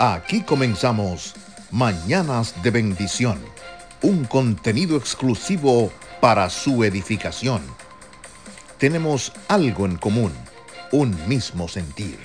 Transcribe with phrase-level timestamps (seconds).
[0.00, 1.34] Aquí comenzamos
[1.72, 3.40] Mañanas de Bendición,
[4.00, 5.90] un contenido exclusivo
[6.20, 7.62] para su edificación.
[8.78, 10.30] Tenemos algo en común,
[10.92, 12.16] un mismo sentir.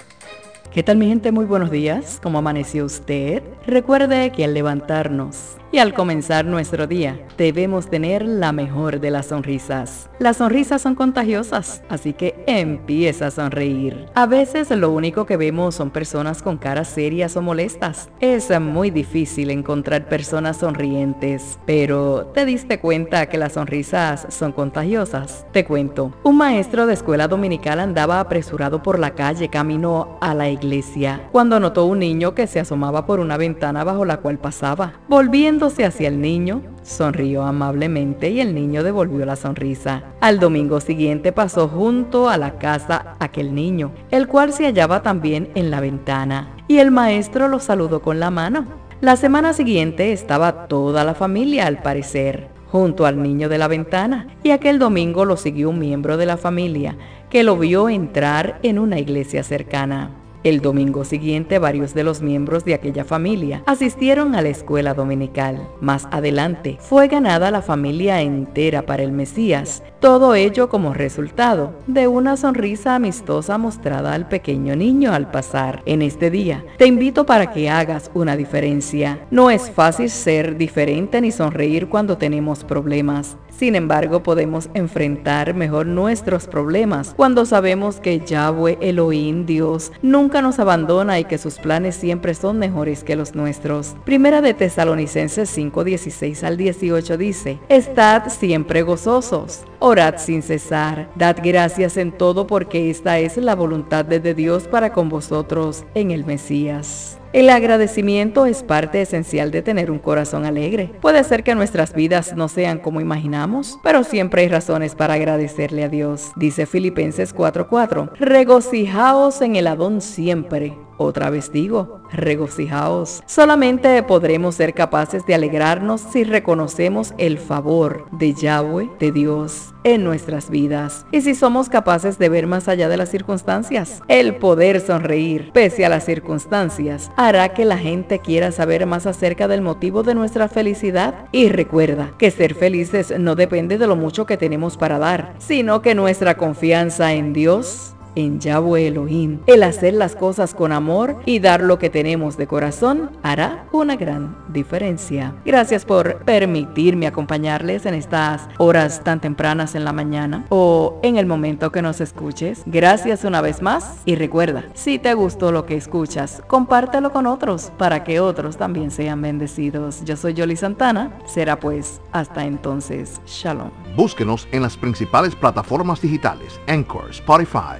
[0.72, 1.32] ¿Qué tal mi gente?
[1.32, 2.20] Muy buenos días.
[2.22, 3.42] ¿Cómo amaneció usted?
[3.66, 9.26] Recuerde que al levantarnos y al comenzar nuestro día, debemos tener la mejor de las
[9.26, 10.08] sonrisas.
[10.20, 14.06] Las sonrisas son contagiosas, así que empieza a sonreír.
[14.14, 18.12] A veces lo único que vemos son personas con caras serias o molestas.
[18.20, 25.48] Es muy difícil encontrar personas sonrientes, pero ¿te diste cuenta que las sonrisas son contagiosas?
[25.54, 26.14] Te cuento.
[26.24, 31.60] Un maestro de escuela dominical andaba apresurado por la calle camino a la iglesia cuando
[31.60, 34.94] notó un niño que se asomaba por una ventana bajo la cual pasaba.
[35.10, 40.04] Volviendo hacia el niño, sonrió amablemente y el niño devolvió la sonrisa.
[40.20, 45.50] Al domingo siguiente pasó junto a la casa aquel niño, el cual se hallaba también
[45.56, 48.66] en la ventana, y el maestro lo saludó con la mano.
[49.00, 54.28] La semana siguiente estaba toda la familia al parecer junto al niño de la ventana,
[54.44, 56.98] y aquel domingo lo siguió un miembro de la familia
[57.30, 60.23] que lo vio entrar en una iglesia cercana.
[60.44, 65.70] El domingo siguiente varios de los miembros de aquella familia asistieron a la escuela dominical.
[65.80, 72.10] Más adelante fue ganada la familia entera para el Mesías, todo ello como resultado de
[72.10, 75.82] una sonrisa amistosa mostrada al pequeño niño al pasar.
[75.86, 79.26] En este día te invito para que hagas una diferencia.
[79.32, 83.38] No es fácil ser diferente ni sonreír cuando tenemos problemas.
[83.50, 89.92] Sin embargo, podemos enfrentar mejor nuestros problemas cuando sabemos que Yahweh Elohim Dios
[90.34, 93.96] nunca nos abandona y que sus planes siempre son mejores que los nuestros.
[94.04, 101.36] Primera de Tesalonicenses 5, 16 al 18 dice, Estad siempre gozosos, orad sin cesar, dad
[101.44, 106.24] gracias en todo porque esta es la voluntad de Dios para con vosotros en el
[106.24, 107.20] Mesías.
[107.34, 110.92] El agradecimiento es parte esencial de tener un corazón alegre.
[111.02, 115.84] Puede ser que nuestras vidas no sean como imaginamos, pero siempre hay razones para agradecerle
[115.84, 116.32] a Dios.
[116.38, 120.78] Dice Filipenses 4:4, regocijaos en el Adón siempre.
[120.98, 123.24] Otra vez digo, regocijaos.
[123.26, 130.04] Solamente podremos ser capaces de alegrarnos si reconocemos el favor de Yahweh, de Dios, en
[130.04, 131.06] nuestras vidas.
[131.12, 135.86] Y si somos capaces de ver más allá de las circunstancias, el poder sonreír pese
[135.86, 140.48] a las circunstancias hará que la gente quiera saber más acerca del motivo de nuestra
[140.48, 141.26] felicidad.
[141.32, 145.82] Y recuerda que ser felices no depende de lo mucho que tenemos para dar, sino
[145.82, 149.40] que nuestra confianza en Dios en Yahweh Elohim.
[149.48, 153.96] El hacer las cosas con amor y dar lo que tenemos de corazón hará una
[153.96, 155.36] gran diferencia.
[155.46, 161.26] Gracias por permitirme acompañarles en estas horas tan tempranas en la mañana o en el
[161.26, 162.64] momento que nos escuches.
[162.66, 167.72] Gracias una vez más y recuerda, si te gustó lo que escuchas, compártelo con otros
[167.78, 170.04] para que otros también sean bendecidos.
[170.04, 171.18] Yo soy Yoli Santana.
[171.26, 173.22] Será pues hasta entonces.
[173.26, 173.72] Shalom.
[173.96, 177.80] Búsquenos en las principales plataformas digitales, Anchor, Spotify,